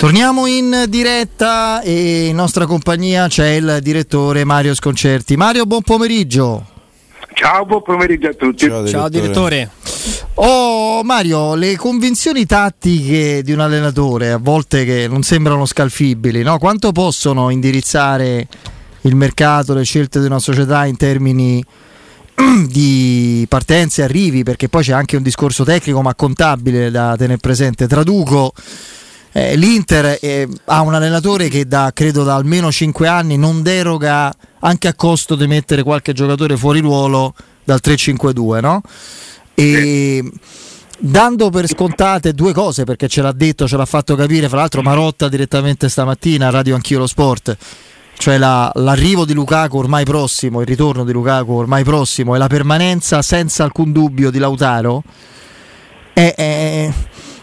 [0.00, 5.36] Torniamo in diretta e in nostra compagnia c'è il direttore Mario Sconcerti.
[5.36, 6.66] Mario, buon pomeriggio.
[7.34, 8.66] Ciao, buon pomeriggio a tutti.
[8.66, 8.90] Ciao direttore.
[8.90, 9.70] Ciao, direttore.
[10.36, 16.56] Oh Mario, le convinzioni tattiche di un allenatore a volte che non sembrano scalfibili, no?
[16.58, 18.48] quanto possono indirizzare
[19.02, 21.62] il mercato, le scelte di una società in termini
[22.66, 24.44] di partenze e arrivi?
[24.44, 27.86] Perché poi c'è anche un discorso tecnico ma contabile da tenere presente.
[27.86, 28.54] Traduco
[29.32, 34.34] eh, L'Inter eh, ha un allenatore che da credo da almeno 5 anni non deroga
[34.60, 38.82] anche a costo di mettere qualche giocatore fuori ruolo dal 3-5-2, no?
[39.54, 40.28] E
[40.98, 44.82] dando per scontate due cose perché ce l'ha detto, ce l'ha fatto capire, fra l'altro
[44.82, 47.56] Marotta direttamente stamattina a Radio Anch'io lo Sport,
[48.18, 52.48] cioè la, l'arrivo di Lukaku ormai prossimo, il ritorno di Lukaku ormai prossimo e la
[52.48, 55.02] permanenza senza alcun dubbio di Lautaro
[56.12, 56.92] è, è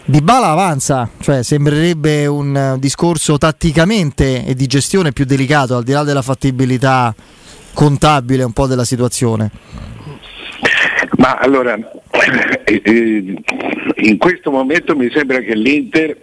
[0.09, 5.91] di Bala avanza, cioè sembrerebbe un discorso tatticamente e di gestione più delicato, al di
[5.91, 7.13] là della fattibilità
[7.73, 9.51] contabile un po' della situazione.
[11.17, 13.43] Ma allora, eh, eh,
[13.95, 16.17] in questo momento mi sembra che l'Inter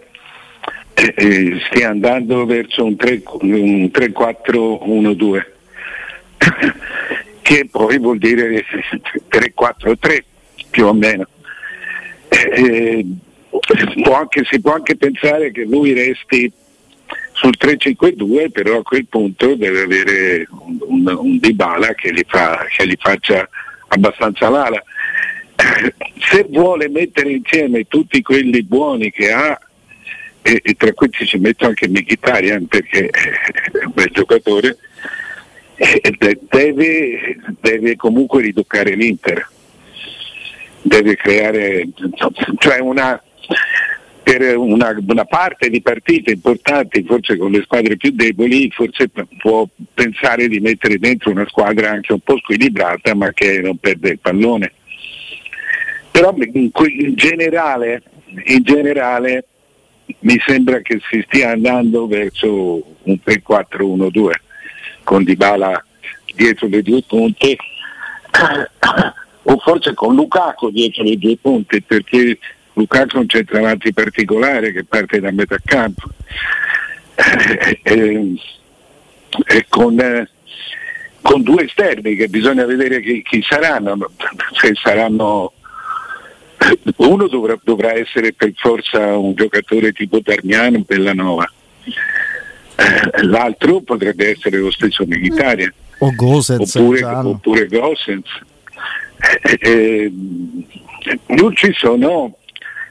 [0.95, 5.45] eh, stia andando verso un 3-4-1-2,
[7.43, 8.65] che poi vuol dire
[9.29, 10.23] 3-4-3
[10.71, 11.27] più o meno.
[12.29, 13.05] Eh,
[14.01, 16.51] può anche, si può anche pensare che lui resti
[17.33, 22.65] sul 3-5-2, però a quel punto deve avere un, un, un Dybala che gli, fa,
[22.75, 23.47] che gli faccia
[23.89, 24.81] abbastanza l'ala.
[26.29, 29.59] Se vuole mettere insieme tutti quelli buoni che ha,
[30.41, 34.77] e, e tra questi ci metto anche Mkhitaryan perché è un bel giocatore,
[36.49, 39.49] deve, deve comunque riducare l'Inter,
[40.83, 41.87] deve creare
[42.59, 43.21] cioè una,
[44.23, 49.67] per una, una, parte di partite importanti, forse con le squadre più deboli, forse può
[49.93, 54.19] pensare di mettere dentro una squadra anche un po' squilibrata ma che non perde il
[54.19, 54.71] pallone.
[56.09, 56.71] Però in,
[57.13, 58.01] generale,
[58.45, 59.45] in generale
[60.19, 64.31] mi sembra che si stia andando verso un 3-4-1-2
[65.03, 65.85] con Dybala
[66.33, 67.55] dietro le due punte
[69.43, 72.37] o forse con Lukaku dietro le due punte perché
[72.75, 76.09] Lukaku è un centravanti particolare che parte da metà campo.
[77.15, 78.33] E, e,
[79.45, 80.29] e con, eh,
[81.21, 83.97] con, due esterni che bisogna vedere chi, chi saranno,
[84.53, 85.53] se saranno
[86.97, 91.49] uno dovrà, dovrà, essere per forza un giocatore tipo Darmiano Bellanova.
[92.75, 98.27] Eh, l'altro potrebbe essere lo stesso Militare o Gosens oppure, oppure Gosens.
[99.41, 100.13] Eh, eh,
[101.27, 102.37] non ci sono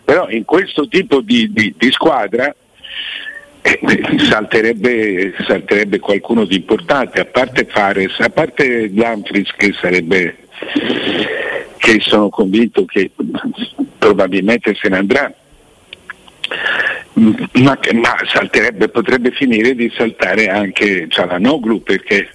[0.04, 2.54] però in questo tipo di, di, di squadra
[3.62, 3.80] eh,
[4.18, 10.36] salterebbe, salterebbe, qualcuno di importante, a parte Fares, a parte Lamfris che sarebbe
[11.78, 13.10] che sono convinto che
[13.98, 15.32] probabilmente se ne andrà.
[17.14, 22.28] Ma, ma salterebbe, potrebbe finire di saltare anche Cialanoglu perché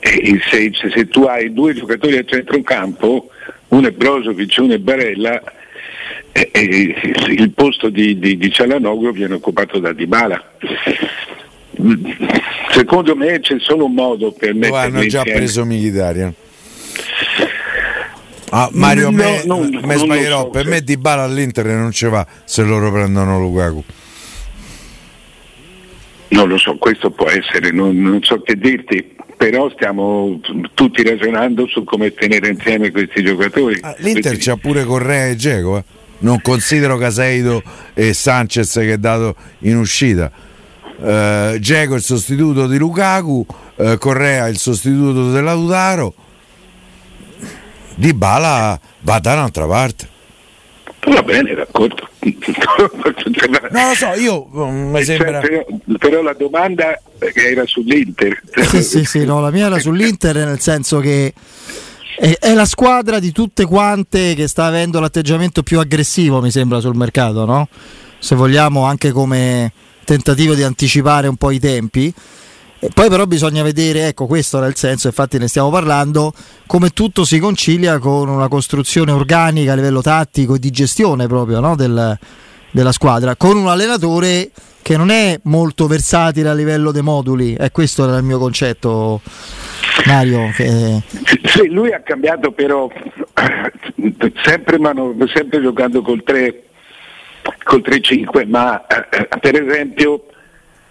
[0.00, 3.30] eh, se, se, tu hai due giocatori a centrocampo,
[3.68, 5.42] uno è Brozovic, uno è Barella,
[6.36, 6.94] e, e
[7.28, 10.52] il posto di, di, di Cialanoglu viene occupato da Dybala.
[12.72, 14.70] Secondo me c'è solo un modo per mettere.
[14.70, 15.38] Lo hanno già insieme.
[15.38, 16.34] preso Militarian.
[18.50, 20.42] Ah, Mario, no, me, non sbaglierò.
[20.42, 20.70] So, per se...
[20.70, 23.84] me Di Bala all'Inter non ci va se loro prendono Lukaku.
[26.28, 30.40] Non lo so, questo può essere, non, non, so che dirti, però stiamo
[30.74, 33.78] tutti ragionando su come tenere insieme questi giocatori.
[33.80, 34.50] Ah, L'Inter questi...
[34.50, 35.78] c'ha pure Correa e Geco.
[35.78, 35.84] Eh?
[36.18, 37.62] Non considero Caseido
[37.94, 40.30] e Sanchez che è dato in uscita.
[40.98, 43.46] Uh, Geco il sostituto di Lukaku,
[43.76, 46.14] uh, Correa il sostituto dell'Autaro,
[47.94, 50.08] Di Bala va da un'altra parte.
[51.06, 52.08] Va bene, d'accordo.
[53.70, 55.40] non lo so, io mm, mi sembra...
[55.40, 58.40] Cioè, però, però, la domanda era sull'Inter.
[58.68, 61.32] Sì, sì, sì, no, la mia era sull'Inter nel senso che
[62.18, 66.96] è, la squadra di tutte quante che sta avendo l'atteggiamento più aggressivo, mi sembra, sul
[66.96, 67.68] mercato, no?
[68.18, 69.72] Se vogliamo, anche come
[70.04, 72.12] tentativo di anticipare un po' i tempi.
[72.78, 76.32] E poi però bisogna vedere, ecco questo era il senso, infatti ne stiamo parlando,
[76.66, 81.60] come tutto si concilia con una costruzione organica a livello tattico e di gestione proprio
[81.60, 81.74] no?
[81.74, 82.18] Del,
[82.70, 84.50] della squadra, con un allenatore
[84.82, 89.20] che non è molto versatile a livello dei moduli, e questo era il mio concetto
[90.04, 90.50] Mario.
[90.54, 91.00] Che...
[91.44, 92.90] Sì, lui ha cambiato però
[94.42, 96.62] sempre, mano, sempre giocando col 3
[97.62, 100.26] col 3-5, ma eh, per esempio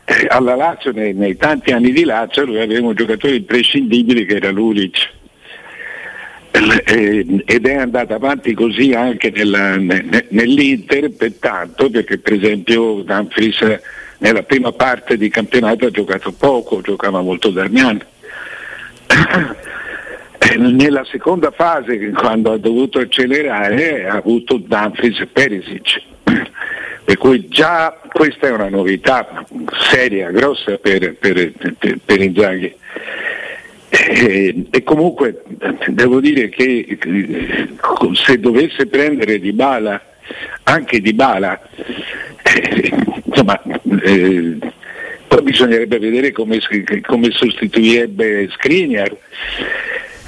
[0.06, 4.36] eh, alla Lazio nei, nei, tanti anni di Lazio lui aveva un giocatore imprescindibile che
[4.36, 5.10] era Lulic
[6.86, 13.80] eh, ed è andata avanti così anche nella, ne, nell'Inter pertanto perché per esempio Dumfries
[14.20, 18.02] nella prima parte di campionato ha giocato poco, giocava molto Darmian
[20.58, 26.04] nella seconda fase quando ha dovuto accelerare ha avuto Dumfries e Perisic
[27.06, 29.46] per cui già questa è una novità
[29.92, 32.76] seria, grossa per, per, per, per Inzaghi.
[33.90, 35.44] E, e, comunque
[35.86, 36.98] devo dire che
[38.14, 40.02] se dovesse prendere Di Bala,
[40.64, 41.62] anche Di Bala,
[42.44, 42.92] eh,
[43.24, 43.62] insomma,
[44.02, 44.58] eh,
[45.36, 46.60] poi bisognerebbe vedere come,
[47.06, 49.18] come sostituirebbe Skriniar.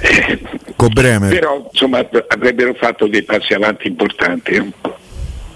[0.00, 0.38] Eh,
[0.76, 4.72] però insomma, avrebbero fatto dei passi avanti importanti.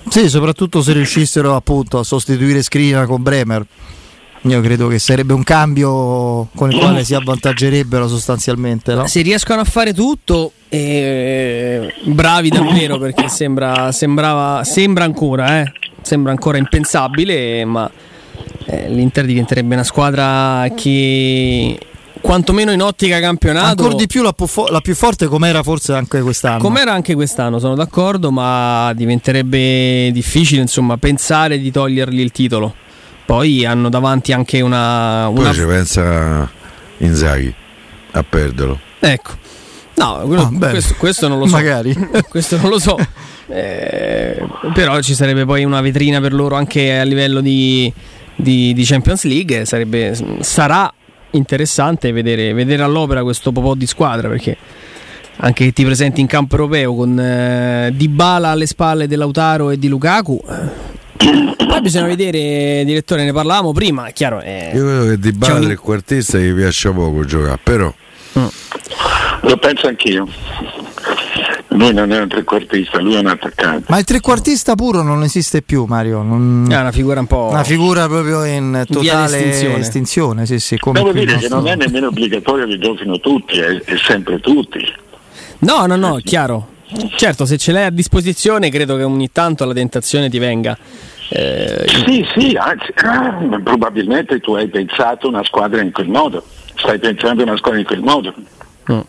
[0.08, 3.64] Sì, soprattutto se riuscissero appunto a sostituire Scrina con Bremer.
[4.44, 8.94] Io credo che sarebbe un cambio con il quale si avvantaggerebbero sostanzialmente.
[8.94, 9.06] No?
[9.06, 16.32] Se riescono a fare tutto, eh, bravi davvero perché sembra, sembrava, sembra ancora, eh, sembra
[16.32, 17.88] ancora impensabile, ma
[18.72, 21.78] eh, l'Inter diventerebbe una squadra che
[22.22, 23.82] quantomeno in ottica campionato.
[23.82, 26.58] Ancora di più la, fo- la più forte com'era forse anche quest'anno.
[26.58, 32.74] Com'era anche quest'anno, sono d'accordo, ma diventerebbe difficile insomma pensare di togliergli il titolo.
[33.26, 35.28] Poi hanno davanti anche una...
[35.28, 35.50] una...
[35.50, 36.50] Poi ci pensa
[36.98, 37.54] Inzaghi
[38.12, 38.78] a perderlo.
[39.00, 39.40] Ecco.
[39.94, 41.56] No, quello, ah, questo, questo, non lo so.
[41.56, 41.94] Magari.
[42.28, 42.96] questo non lo so.
[43.54, 44.40] Eh,
[44.72, 47.92] però ci sarebbe poi una vetrina per loro anche a livello di,
[48.34, 49.64] di, di Champions League.
[49.64, 50.92] Sarebbe, sarà
[51.32, 54.56] interessante vedere, vedere all'opera questo po' di squadra perché
[55.36, 59.88] anche che ti presenti in campo europeo con eh, Dybala alle spalle dell'Autaro e di
[59.88, 61.54] Lukaku eh.
[61.66, 65.64] poi bisogna vedere direttore ne parlavamo prima è chiaro eh, io credo che Dybala un...
[65.64, 67.92] trequartista gli piace poco giocare però
[68.38, 68.46] mm.
[69.40, 70.28] lo penso anch'io
[71.72, 73.86] lui non è un trequartista, lui è un attaccante.
[73.88, 76.22] Ma il trequartista puro non esiste più, Mario.
[76.22, 76.66] Non...
[76.70, 77.48] È una figura un po'.
[77.50, 79.78] Una figura proprio in totale estinzione.
[79.78, 80.46] estinzione.
[80.46, 81.48] Sì, sì, come Devo dire nostro...
[81.48, 84.80] che non è nemmeno obbligatorio che giochino tutti, è, è sempre tutti.
[85.60, 86.68] No, no, no, chiaro.
[87.16, 90.76] Certo, se ce l'hai a disposizione, credo che ogni tanto la tentazione ti venga.
[91.28, 96.44] Eh, sì, sì, anzi, ah, probabilmente tu hai pensato una squadra in quel modo.
[96.74, 98.34] Stai pensando una squadra in quel modo.
[98.92, 99.00] Mm.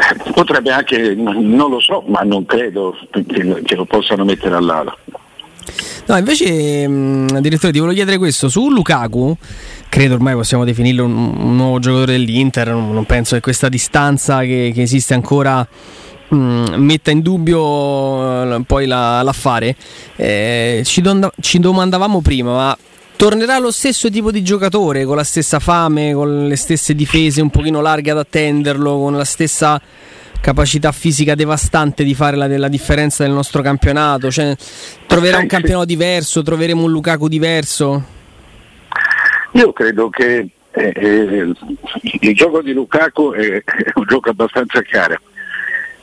[0.32, 4.96] Potrebbe anche, non lo so, ma non credo che lo possano mettere all'ala.
[6.06, 9.36] No, invece, mh, direttore, ti volevo chiedere questo su Lukaku.
[9.88, 12.68] Credo ormai possiamo definirlo un, un nuovo giocatore dell'Inter.
[12.68, 15.66] Non, non, penso che questa distanza che, che esiste ancora
[16.28, 19.76] mh, metta in dubbio uh, poi la, l'affare.
[20.16, 22.78] Eh, ci, don- ci domandavamo prima, ma
[23.20, 27.50] tornerà lo stesso tipo di giocatore, con la stessa fame, con le stesse difese un
[27.50, 29.78] pochino larghe ad attenderlo, con la stessa
[30.40, 34.30] capacità fisica devastante di fare la, la differenza del nostro campionato?
[34.30, 34.56] Cioè,
[35.06, 38.04] troverà un campionato diverso, troveremo un Lukaku diverso?
[39.52, 41.52] Io credo che eh, eh,
[42.22, 45.20] il gioco di Lukaku è, è, un gioco abbastanza chiaro,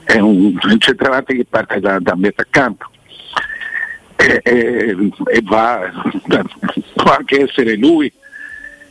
[0.04, 2.92] è un, centravanti che parte da, da metà campo
[4.18, 5.92] e, e, va,
[6.96, 8.12] può anche essere lui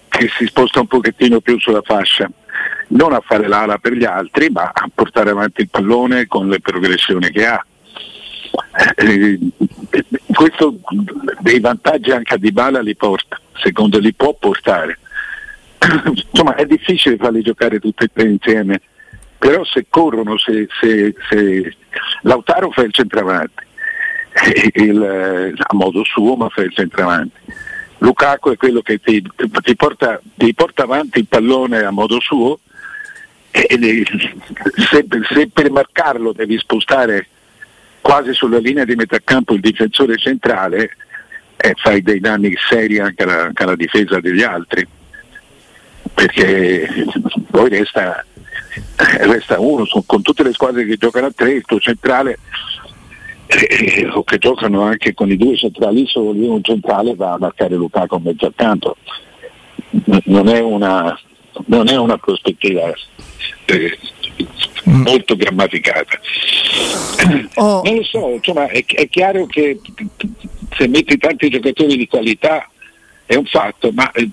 [0.08, 2.30] che si sposta un pochettino più sulla fascia,
[2.88, 6.60] non a fare l'ala per gli altri, ma a portare avanti il pallone con le
[6.60, 7.64] progressioni che ha.
[8.96, 9.38] Eh,
[10.32, 10.78] questo
[11.40, 14.98] dei vantaggi anche a Dybala li porta, secondo li può portare.
[16.30, 18.80] Insomma è difficile farli giocare tutti e tre insieme,
[19.38, 21.76] però se corrono, se, se, se
[22.22, 23.65] Lautaro fa il centravanti,
[24.74, 27.38] il, eh, a modo suo ma fa il centravanti.
[27.98, 29.22] Lukaku è quello che ti,
[29.62, 32.60] ti, porta, ti, porta, avanti il pallone a modo suo
[33.50, 34.04] e
[34.76, 37.28] se, se, per marcarlo devi spostare
[38.02, 40.96] quasi sulla linea di metà campo il difensore centrale
[41.56, 44.86] eh, fai dei danni seri anche alla, anche alla difesa degli altri
[46.14, 47.06] perché
[47.50, 48.24] poi resta,
[48.96, 52.38] resta uno con tutte le squadre che giocano a tre il tuo centrale
[53.46, 57.74] eh, o che giocano anche con i due centrali soli, un centrale va a marcare
[57.74, 58.96] Lukaku in mezzo accanto.
[60.24, 61.18] Non è una,
[61.66, 62.92] non è una prospettiva
[63.66, 63.98] eh,
[64.84, 66.20] molto grammaticata.
[67.54, 67.82] Oh.
[67.84, 69.80] Non lo so, insomma, è, è, chiaro che
[70.76, 72.68] se metti tanti giocatori di qualità
[73.24, 74.28] è un fatto, ma eh,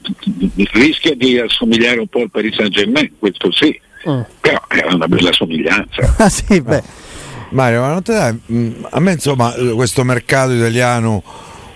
[0.74, 4.28] rischia di assomigliare un po' al Paris Saint Germain, questo sì, oh.
[4.40, 6.16] però è una bella somiglianza.
[6.18, 7.03] Ah, sì, beh.
[7.54, 11.24] Mario, ma non te dai, mm, a me insomma questo mercato italiano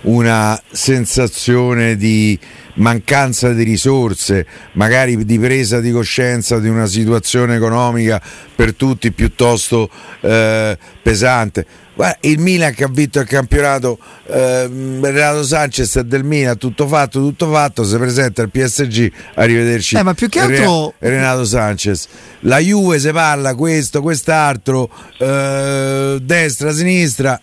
[0.01, 2.37] una sensazione di
[2.75, 8.21] mancanza di risorse, magari di presa di coscienza di una situazione economica
[8.55, 9.89] per tutti piuttosto
[10.21, 11.65] eh, pesante.
[11.97, 14.67] Guarda, il Milan che ha vinto il campionato, eh,
[15.01, 19.95] Renato Sanchez del Milan, tutto fatto, tutto fatto, si presenta al PSG, arrivederci.
[19.95, 20.93] Eh, ma più che altro...
[20.99, 22.07] Renato Sanchez.
[22.41, 27.41] La Juve si parla questo, quest'altro, eh, destra, sinistra.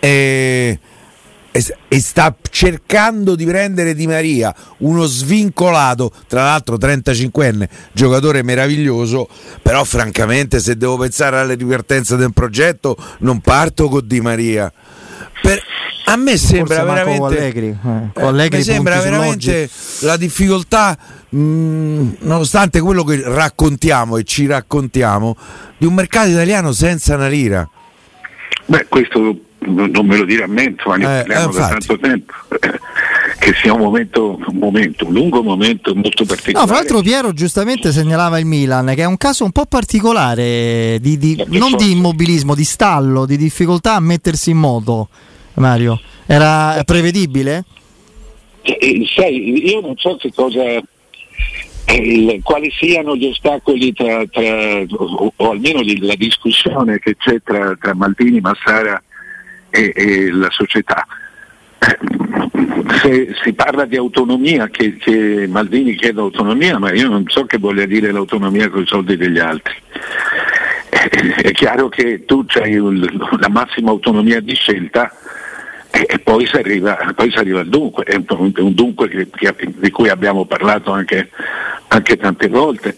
[0.00, 0.78] E
[1.50, 9.28] e sta cercando di prendere Di Maria, uno svincolato, tra l'altro 35enne, giocatore meraviglioso,
[9.62, 14.72] però francamente se devo pensare alle ripartenze del progetto non parto con Di Maria.
[15.40, 15.62] Per,
[16.06, 17.68] a me sembra veramente, Allegri.
[17.68, 19.68] Eh, Allegri mi sembra veramente
[20.00, 20.96] la difficoltà,
[21.28, 25.36] mh, nonostante quello che raccontiamo e ci raccontiamo,
[25.76, 27.68] di un mercato italiano senza una lira.
[28.66, 32.32] Beh, questo non me lo dire a me, ma ne eh, parliamo da tanto tempo.
[33.38, 36.66] che sia un momento, un momento, un lungo momento molto particolare.
[36.66, 40.98] No, fra l'altro Piero giustamente segnalava il Milan, che è un caso un po' particolare,
[41.00, 45.08] di, di, non di immobilismo, di stallo, di difficoltà a mettersi in moto,
[45.54, 46.00] Mario.
[46.26, 47.64] Era prevedibile?
[48.62, 50.62] Eh, sai, io non so che cosa
[52.42, 57.94] quali siano gli ostacoli tra, tra o, o, almeno la discussione che c'è tra, tra
[57.94, 59.02] Maldini, Massara
[59.70, 61.06] e, e la società.
[63.00, 67.58] Se si parla di autonomia, che, che, Maldini chiede autonomia, ma io non so che
[67.58, 69.74] voglia dire l'autonomia con i soldi degli altri.
[70.90, 72.76] È chiaro che tu hai
[73.38, 75.12] la massima autonomia di scelta
[75.90, 79.54] e poi si arriva, poi si arriva al dunque, è un, un dunque che, che,
[79.76, 81.30] di cui abbiamo parlato anche,
[81.88, 82.96] anche tante volte.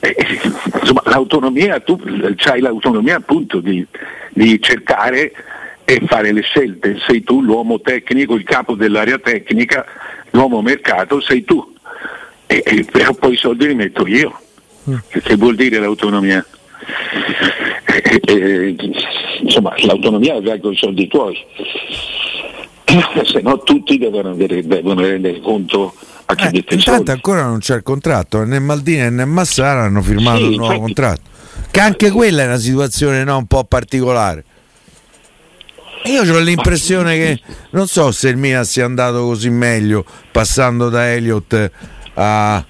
[0.00, 0.14] E,
[0.80, 2.00] insomma, l'autonomia, tu
[2.44, 3.84] hai l'autonomia appunto di,
[4.30, 5.32] di cercare
[5.84, 6.98] e fare le scelte.
[7.06, 9.84] Sei tu l'uomo tecnico, il capo dell'area tecnica,
[10.30, 11.72] l'uomo mercato, sei tu.
[12.46, 14.38] E, e però poi i soldi li metto io.
[14.88, 14.96] Mm.
[15.08, 16.44] Che vuol dire l'autonomia?
[17.86, 18.76] E, e,
[19.40, 21.36] insomma, l'autonomia va con i soldi tuoi.
[23.24, 25.94] Se no tutti devono, avere, devono rendere conto
[26.26, 30.02] a chi eh, mette Intanto ancora non c'è il contratto, né Maldini né Massara hanno
[30.02, 31.30] firmato sì, un nuovo infatti, contratto.
[31.70, 34.44] Che anche quella è una situazione no, un po' particolare.
[36.06, 41.10] Io ho l'impressione che non so se il Milan sia andato così meglio passando da
[41.10, 41.70] Elliott
[42.14, 42.62] a,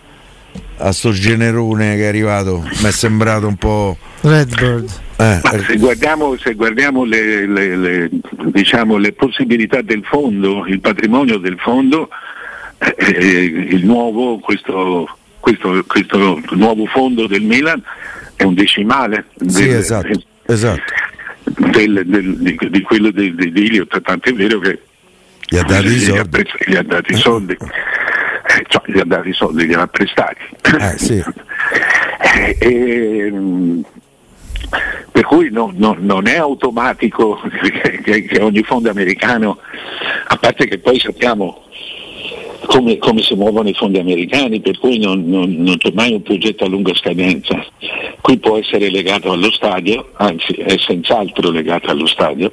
[0.77, 2.61] a sto generone che è arrivato.
[2.61, 3.97] Mi è sembrato un po'.
[4.21, 4.89] Redbird.
[5.17, 8.11] Eh, se guardiamo, se guardiamo le, le, le,
[8.53, 12.09] diciamo, le, possibilità del fondo, il patrimonio del fondo,
[12.79, 15.09] eh, eh il nuovo, questo,
[15.41, 17.83] questo, questo, nuovo fondo del Milan
[18.37, 19.27] è un decimale.
[19.47, 21.04] Sì, del, esatto, esatto
[21.57, 24.81] del, del, di, di, quello di, di, di Elliott, tanto è vero che
[25.49, 26.43] gli ha dati i soldi.
[26.67, 27.53] Gli ha dati i soldi.
[27.53, 30.43] Eh, cioè, gli ha dati i soldi, li ha prestati.
[30.81, 31.23] Eh, sì.
[32.23, 33.33] eh, eh,
[35.13, 37.41] per cui no, no, non è automatico
[38.03, 39.59] che, che, ogni fondo americano,
[40.27, 41.65] a parte che poi sappiamo
[42.67, 46.23] come, come, si muovono i fondi americani, per cui non, non, non, c'è mai un
[46.23, 47.65] progetto a lunga scadenza.
[48.21, 52.53] Qui può essere legato allo stadio, anzi è senz'altro legato allo stadio,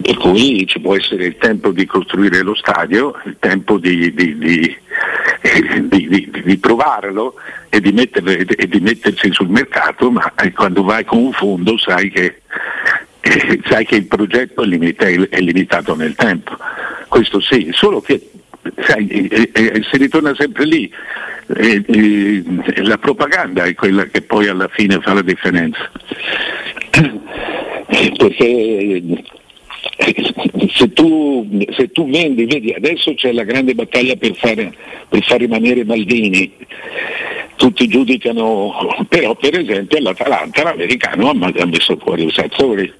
[0.00, 4.38] per cui ci può essere il tempo di costruire lo stadio, il tempo di, di,
[4.38, 7.34] di, di provarlo
[7.68, 12.40] e, metterlo, e di, mettersi sul mercato, ma quando vai con un fondo sai che,
[13.20, 16.56] eh, sai che il progetto è, limitato nel tempo.
[17.08, 18.30] Questo sì, solo che
[18.76, 19.30] sai,
[19.90, 20.92] si ritorna sempre lì.
[21.56, 22.42] Eh, eh,
[22.82, 25.90] la propaganda è quella che poi alla fine fa la differenza.
[28.16, 29.24] Perché eh,
[30.70, 34.72] se tu, se tu, vendi, vedi, adesso c'è la grande battaglia per, fare,
[35.08, 36.52] per far rimanere Maldini,
[37.56, 42.92] tutti giudicano, però per esempio l'Atalanta, l'americano ha messo fuori i Sazzori.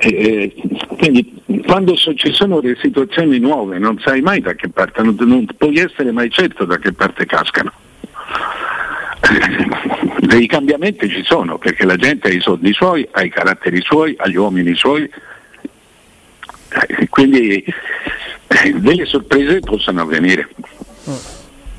[0.00, 0.52] Eh,
[0.98, 5.46] quindi quando ci sono delle situazioni nuove non sai mai da che parte, non, non
[5.56, 7.72] puoi essere mai certo da che parte cascano.
[9.20, 13.80] Eh, dei cambiamenti ci sono perché la gente ha i soldi suoi, ha i caratteri
[13.80, 15.10] suoi, ha gli uomini suoi, eh,
[17.08, 17.64] quindi
[18.74, 20.48] delle sorprese possono avvenire.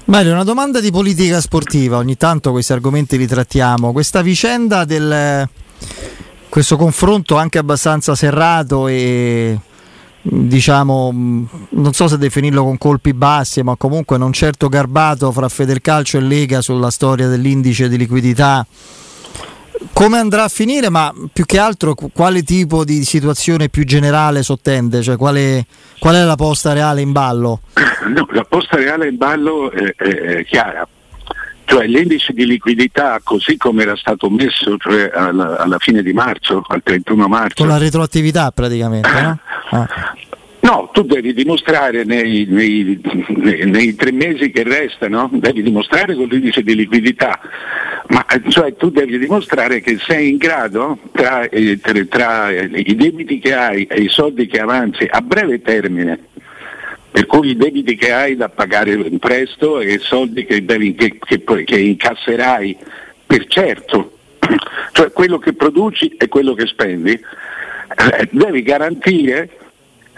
[0.06, 3.92] Mario, una domanda di politica sportiva, ogni tanto questi argomenti li trattiamo.
[3.92, 5.50] Questa vicenda del
[6.50, 9.58] questo confronto anche abbastanza serrato e
[10.22, 11.12] diciamo
[11.70, 16.22] non so se definirlo con colpi bassi ma comunque non certo garbato fra Federcalcio e
[16.22, 18.66] Lega sulla storia dell'indice di liquidità
[19.94, 25.02] come andrà a finire, ma più che altro quale tipo di situazione più generale sottende?
[25.02, 25.66] Cioè, quale,
[26.00, 27.62] qual è la posta reale in ballo?
[28.08, 30.88] No, la posta reale in ballo è, è, è chiara.
[31.70, 36.64] Cioè l'indice di liquidità così come era stato messo cioè alla, alla, fine di marzo,
[36.66, 37.56] al 31 marzo.
[37.58, 39.40] Con la retroattività praticamente, no?
[39.72, 40.16] Ah.
[40.62, 43.02] No, tu devi dimostrare nei, nei,
[43.66, 47.38] nei, tre mesi che restano, devi dimostrare con l'indice di liquidità,
[48.08, 53.40] ma cioè, tu devi dimostrare che sei in grado tra, eh, tra, tra i debiti
[53.40, 56.20] che hai e i soldi che avanzi a breve termine
[57.18, 61.18] per cui i debiti che hai da pagare presto e i soldi che, devi, che,
[61.18, 62.78] che, che, incasserai
[63.26, 64.20] per certo,
[64.94, 69.50] cioè quello che produci e quello che spendi, eh, devi garantire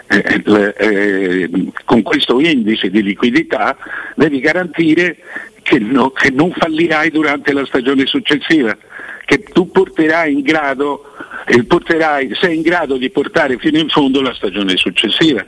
[0.08, 0.42] eh,
[0.76, 1.50] eh,
[1.86, 3.78] con questo indice di liquidità
[4.14, 5.16] devi garantire
[5.62, 8.76] che, no, che, non fallirai durante la stagione successiva,
[9.24, 11.14] che tu porterai in grado,
[11.46, 15.42] eh, porterai, sei in grado di portare fino in fondo la stagione successiva.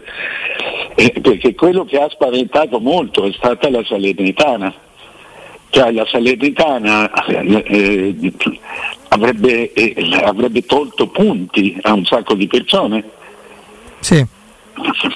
[0.95, 4.73] Eh, perché quello che ha spaventato molto è stata la Salernitana.
[5.71, 8.33] Cioè la Salernitana eh,
[9.09, 9.73] avrebbe,
[10.23, 13.05] avrebbe tolto punti a un sacco di persone.
[14.01, 14.27] Sì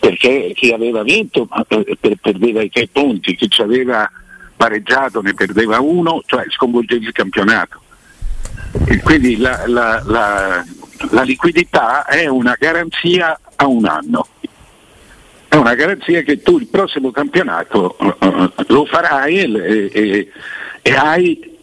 [0.00, 1.48] perché chi aveva vinto
[2.20, 4.10] perdeva i tre punti, chi ci aveva
[4.56, 7.80] pareggiato ne perdeva uno, cioè sconvolgeva il campionato.
[8.86, 10.64] E quindi la, la, la,
[11.10, 14.28] la, liquidità è una garanzia a un anno,
[15.66, 20.30] una garanzia che tu il prossimo campionato uh, lo farai e, e,
[20.80, 21.58] e hai,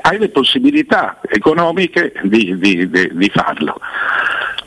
[0.00, 3.80] hai, le possibilità economiche di, di, di, di farlo.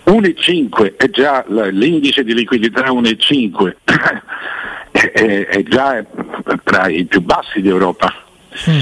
[0.05, 3.75] 1,5 è già l'indice di liquidità 1,5
[4.91, 6.01] è, è, già
[6.63, 8.13] tra i più bassi d'Europa.
[8.69, 8.81] Mm.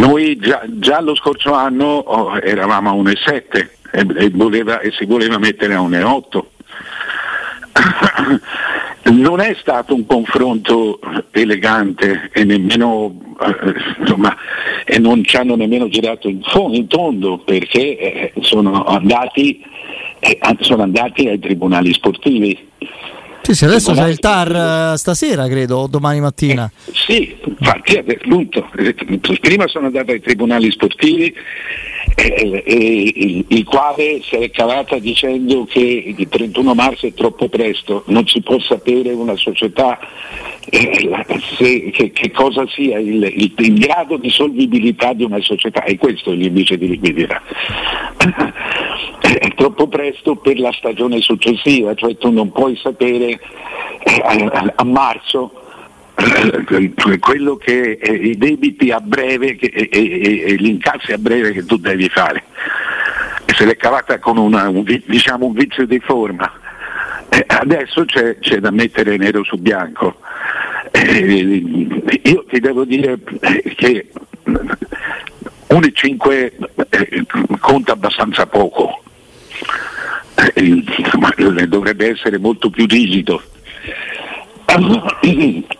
[0.00, 5.04] Noi già, già, lo scorso anno oh, eravamo a 1,7 e, e, voleva, e si
[5.04, 6.44] voleva mettere a 1,8
[9.10, 10.98] non è stato un confronto
[11.30, 14.36] elegante e nemmeno eh, insomma,
[14.84, 19.62] e non ci hanno nemmeno girato in, fondo, in tondo perché eh, sono, andati,
[20.18, 22.66] eh, sono andati ai tribunali sportivi.
[23.42, 26.70] Sì, sì, adesso c'è il TAR stasera, credo, o domani mattina.
[26.86, 28.68] Eh, sì, infatti appunto,
[29.40, 31.34] prima sono andato ai tribunali sportivi
[32.14, 37.48] eh, eh, il, il, quale si è cavata dicendo che il 31 marzo è troppo
[37.48, 39.98] presto, non si può sapere una società
[40.70, 41.24] eh,
[41.56, 45.96] se, che, che, cosa sia il, il, il, grado di solvibilità di una società e
[45.96, 47.42] questo è l'indice di liquidità.
[49.20, 54.84] È troppo presto per la stagione successiva, cioè tu non puoi sapere eh, a, a
[54.84, 55.57] marzo
[57.20, 61.52] quello che eh, i debiti a breve che, e, e, e, gli incassi a breve
[61.52, 62.42] che tu devi fare.
[63.44, 66.52] E se l'è cavata con una, un, diciamo, un vizio di forma.
[67.28, 70.18] Eh, adesso c'è, c'è, da mettere nero su bianco.
[70.90, 71.62] Eh,
[72.24, 74.08] io ti devo dire eh, che
[74.44, 76.52] 1,5
[76.88, 77.26] eh,
[77.60, 79.02] conta abbastanza poco.
[80.54, 80.82] Eh,
[81.66, 83.42] dovrebbe essere molto più rigido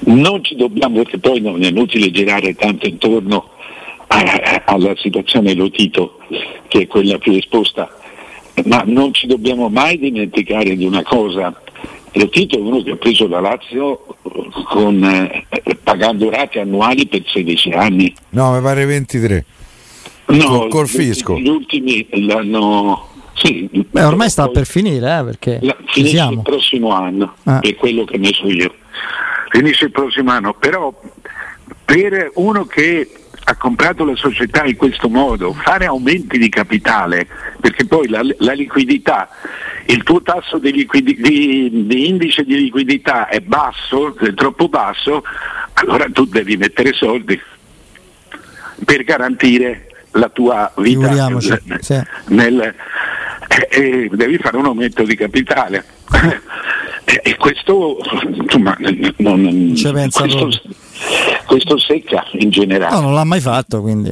[0.00, 3.50] non ci dobbiamo, perché poi non è inutile girare tanto intorno
[4.08, 6.18] a, alla situazione Lotito,
[6.68, 7.88] che è quella più esposta,
[8.64, 11.54] ma non ci dobbiamo mai dimenticare di una cosa.
[12.12, 14.16] Lotito è uno che ha preso la Lazio
[14.64, 15.46] con, eh,
[15.82, 18.14] pagando rate annuali per 16 anni.
[18.30, 19.44] No, mi pare 23.
[20.26, 21.38] No, col fisco.
[21.38, 23.06] Gli ultimi l'hanno...
[23.34, 27.60] Sì, Beh, ormai sta per finire, eh, perché la, finisce il prossimo anno, ah.
[27.60, 28.74] è quello che ne so io
[29.48, 30.92] finisce il prossimo anno, però
[31.84, 33.10] per uno che
[33.50, 37.26] ha comprato la società in questo modo, fare aumenti di capitale,
[37.58, 39.30] perché poi la, la liquidità,
[39.86, 45.24] il tuo tasso di, liquidi, di, di, indice di liquidità è basso, è troppo basso,
[45.74, 47.40] allora tu devi mettere soldi
[48.84, 52.00] per garantire la tua vita nel, sì.
[52.26, 52.74] nel,
[53.48, 55.84] eh, eh, devi fare un aumento di capitale.
[57.22, 57.96] E questo,
[58.38, 58.76] insomma,
[59.16, 59.74] non,
[60.10, 60.50] questo,
[61.46, 62.94] questo, secca in generale.
[62.94, 64.10] No, non l'ha mai fatto, quindi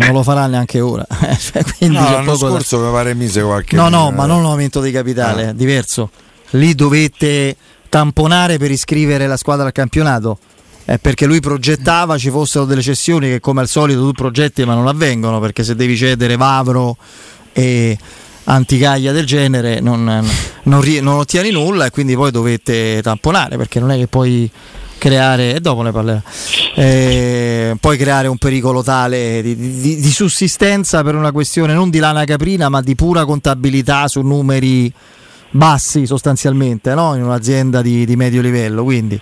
[0.00, 1.06] non lo farà neanche ora.
[1.08, 2.86] Cioè, quindi no, l'anno scorso da...
[2.86, 3.76] mi pare mise qualche...
[3.76, 5.52] No, no, ma non l'aumento di capitale, ah.
[5.54, 6.10] diverso.
[6.50, 7.56] Lì dovette
[7.88, 10.38] tamponare per iscrivere la squadra al campionato.
[10.84, 14.74] Eh, perché lui progettava ci fossero delle cessioni che come al solito tu progetti ma
[14.74, 16.96] non avvengono perché se devi cedere Vavro
[17.52, 17.98] e
[18.46, 23.90] anticaglia del genere non, non, non, ottieni nulla e quindi poi dovete tamponare perché non
[23.90, 24.50] è che poi
[24.98, 26.22] creare e dopo ne parlerà
[26.74, 31.98] eh, poi creare un pericolo tale di, di, di, sussistenza per una questione non di
[31.98, 34.92] lana caprina ma di pura contabilità su numeri
[35.50, 37.14] bassi sostanzialmente no?
[37.14, 39.20] in un'azienda di, di, medio livello quindi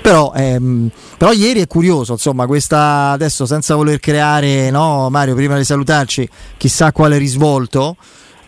[0.00, 5.56] però, ehm, però, ieri è curioso insomma questa adesso senza voler creare no, Mario prima
[5.56, 7.96] di salutarci chissà quale risvolto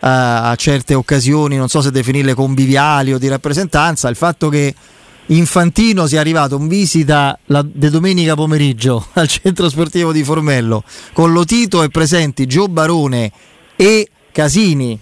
[0.01, 4.73] a certe occasioni non so se definirle conviviali o di rappresentanza il fatto che
[5.31, 10.83] Infantino sia arrivato in visita la, de domenica pomeriggio al centro sportivo di Formello
[11.13, 13.31] con Lotito e presenti Gio Barone
[13.75, 14.99] e Casini,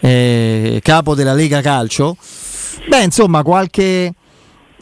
[0.00, 2.16] eh, capo della Lega Calcio.
[2.86, 4.12] Beh, insomma, qualche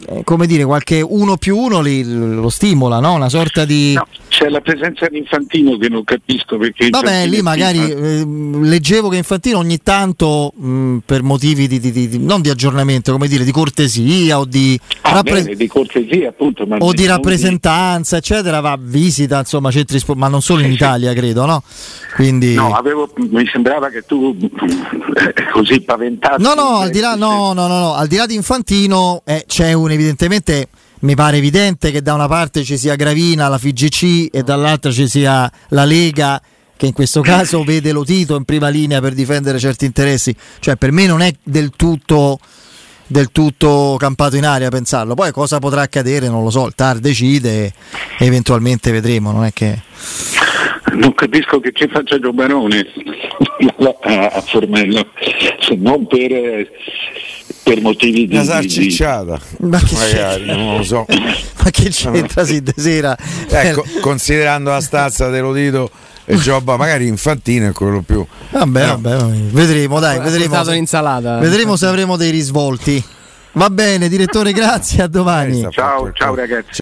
[0.07, 3.13] eh, come dire, qualche uno più uno li, lo stimola, no?
[3.13, 3.93] Una sorta di.
[3.93, 6.89] No, c'è la presenza di Infantino che non capisco perché.
[6.89, 11.91] Vabbè, lì magari eh, leggevo che Infantino ogni tanto mh, mm, per motivi di, di,
[11.91, 16.29] di, non di aggiornamento, come dire, di cortesia o di, ah, rappre- bene, di cortesia,
[16.29, 21.13] appunto, o di rappresentanza, eccetera, va a visita, insomma, centri ma non solo in Italia,
[21.13, 21.63] credo, no?
[22.15, 22.53] Quindi...
[22.53, 26.41] No, avevo, mi sembrava che tu eh, così paventato.
[26.41, 29.43] No, no, al di là, no, no, no, no, al di là di Infantino eh,
[29.45, 30.67] c'è un evidentemente
[31.01, 35.07] mi pare evidente che da una parte ci sia Gravina, la FGC e dall'altra ci
[35.07, 36.41] sia la Lega
[36.79, 40.33] che in questo caso vede lo Tito in prima linea per difendere certi interessi.
[40.59, 42.39] Cioè per me non è del tutto,
[43.05, 45.13] del tutto campato in aria pensarlo.
[45.13, 47.73] Poi cosa potrà accadere non lo so, il TAR decide
[48.17, 49.81] e eventualmente vedremo, non è che...
[50.93, 52.85] Non capisco che ci faccia Giovanone
[54.01, 55.05] a Formello,
[55.59, 56.67] se non per
[57.63, 58.35] per motivi di...
[58.35, 60.55] Una salcicciata, ma che magari, c'entra?
[60.55, 61.05] non lo so.
[61.09, 63.17] ma che c'entra sì, de sera?
[63.49, 65.89] Ecco, considerando la stazza dell'Odito
[66.25, 68.25] e Giobba, magari infantino è quello più...
[68.51, 68.99] Vabbè, no.
[68.99, 70.85] vabbè, vedremo, dai, vedremo se,
[71.39, 73.03] vedremo se avremo dei risvolti.
[73.53, 75.67] Va bene, direttore, grazie, a domani.
[75.71, 76.69] Ciao, ciao ragazzi.